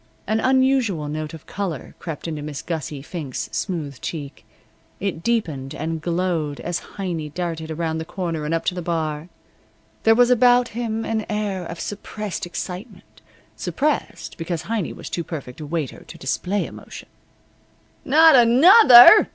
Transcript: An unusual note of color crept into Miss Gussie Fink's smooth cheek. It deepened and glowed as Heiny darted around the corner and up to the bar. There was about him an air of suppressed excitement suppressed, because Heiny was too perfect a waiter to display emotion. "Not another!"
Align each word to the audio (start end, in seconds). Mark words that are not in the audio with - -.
An 0.25 0.39
unusual 0.39 1.07
note 1.07 1.35
of 1.35 1.45
color 1.45 1.93
crept 1.99 2.27
into 2.27 2.41
Miss 2.41 2.63
Gussie 2.63 3.03
Fink's 3.03 3.49
smooth 3.51 4.01
cheek. 4.01 4.43
It 4.99 5.21
deepened 5.21 5.75
and 5.75 6.01
glowed 6.01 6.59
as 6.59 6.79
Heiny 6.97 7.29
darted 7.31 7.69
around 7.69 7.99
the 7.99 8.03
corner 8.05 8.43
and 8.43 8.51
up 8.51 8.65
to 8.65 8.73
the 8.73 8.81
bar. 8.81 9.29
There 10.01 10.15
was 10.15 10.31
about 10.31 10.69
him 10.69 11.05
an 11.05 11.27
air 11.29 11.67
of 11.67 11.79
suppressed 11.79 12.47
excitement 12.47 13.21
suppressed, 13.55 14.39
because 14.39 14.63
Heiny 14.63 14.91
was 14.91 15.07
too 15.07 15.23
perfect 15.23 15.61
a 15.61 15.67
waiter 15.67 16.03
to 16.07 16.17
display 16.17 16.65
emotion. 16.65 17.07
"Not 18.03 18.35
another!" 18.35 19.29